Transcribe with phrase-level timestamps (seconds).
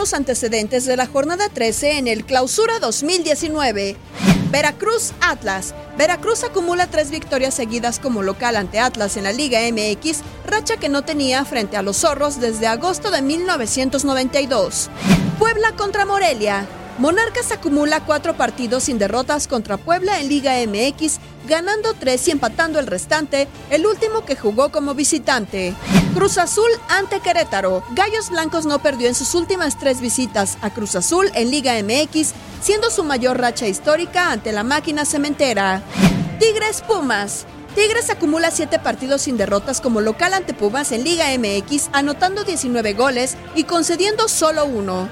[0.00, 3.98] Los antecedentes de la jornada 13 en el Clausura 2019.
[4.50, 5.74] Veracruz Atlas.
[5.98, 10.88] Veracruz acumula tres victorias seguidas como local ante Atlas en la Liga MX, racha que
[10.88, 14.88] no tenía frente a los zorros desde agosto de 1992.
[15.38, 16.66] Puebla contra Morelia.
[16.96, 22.78] Monarcas acumula cuatro partidos sin derrotas contra Puebla en Liga MX, ganando tres y empatando
[22.78, 25.74] el restante, el último que jugó como visitante.
[26.14, 27.82] Cruz Azul ante Querétaro.
[27.90, 32.32] Gallos Blancos no perdió en sus últimas tres visitas a Cruz Azul en Liga MX,
[32.62, 35.82] siendo su mayor racha histórica ante la máquina cementera.
[36.38, 37.46] Tigres Pumas.
[37.74, 42.94] Tigres acumula siete partidos sin derrotas como local ante Pumas en Liga MX, anotando 19
[42.94, 45.08] goles y concediendo solo uno.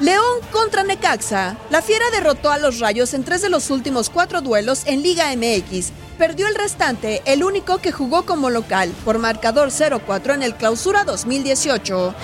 [0.00, 1.56] León contra Necaxa.
[1.70, 5.34] La Fiera derrotó a los Rayos en tres de los últimos cuatro duelos en Liga
[5.34, 5.90] MX.
[6.18, 11.04] Perdió el restante, el único que jugó como local, por marcador 0-4 en el Clausura
[11.04, 12.14] 2018.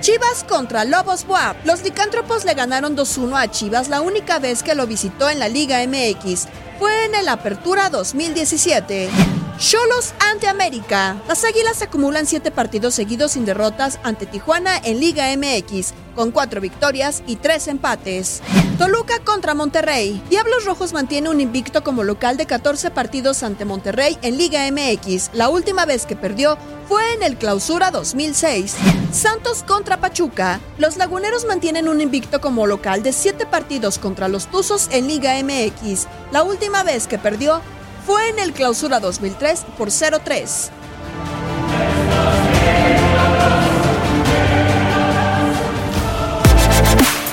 [0.00, 1.64] Chivas contra Lobos Buap.
[1.64, 5.48] Los licántropos le ganaron 2-1 a Chivas la única vez que lo visitó en la
[5.48, 6.48] Liga MX.
[6.80, 9.41] Fue en el Apertura 2017.
[9.62, 11.22] Cholos ante América.
[11.28, 16.60] Las Águilas acumulan siete partidos seguidos sin derrotas ante Tijuana en Liga MX, con cuatro
[16.60, 18.42] victorias y tres empates.
[18.76, 20.20] Toluca contra Monterrey.
[20.28, 25.30] Diablos Rojos mantiene un invicto como local de 14 partidos ante Monterrey en Liga MX.
[25.32, 26.58] La última vez que perdió
[26.88, 28.74] fue en el Clausura 2006.
[29.12, 30.58] Santos contra Pachuca.
[30.76, 35.40] Los laguneros mantienen un invicto como local de 7 partidos contra los Tuzos en Liga
[35.40, 36.08] MX.
[36.32, 37.62] La última vez que perdió
[38.06, 40.70] fue en el Clausura 2003 por 0-3.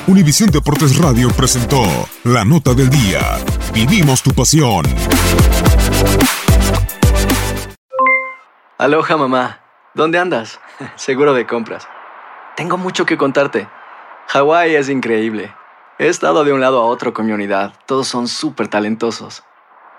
[0.07, 1.83] Univisión Deportes Radio presentó
[2.23, 3.19] La Nota del Día.
[3.73, 4.85] Vivimos tu pasión.
[8.79, 9.59] Aloha mamá,
[9.93, 10.59] ¿dónde andas?
[10.95, 11.87] Seguro de compras.
[12.55, 13.67] Tengo mucho que contarte.
[14.27, 15.53] Hawái es increíble.
[15.99, 17.73] He estado de un lado a otro con mi unidad.
[17.85, 19.43] Todos son súper talentosos.